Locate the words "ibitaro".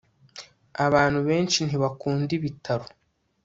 2.37-2.85